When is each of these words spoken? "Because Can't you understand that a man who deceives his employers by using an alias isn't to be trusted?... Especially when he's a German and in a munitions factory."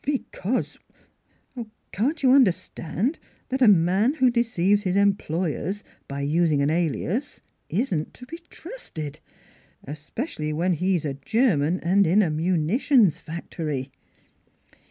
"Because 0.03 0.79
Can't 1.91 2.23
you 2.23 2.31
understand 2.31 3.19
that 3.49 3.61
a 3.61 3.67
man 3.67 4.15
who 4.15 4.31
deceives 4.31 4.81
his 4.81 4.95
employers 4.95 5.83
by 6.07 6.21
using 6.21 6.59
an 6.63 6.71
alias 6.71 7.39
isn't 7.69 8.11
to 8.15 8.25
be 8.25 8.39
trusted?... 8.49 9.19
Especially 9.83 10.51
when 10.53 10.73
he's 10.73 11.05
a 11.05 11.13
German 11.13 11.79
and 11.81 12.07
in 12.07 12.23
a 12.23 12.31
munitions 12.31 13.19
factory." 13.19 13.91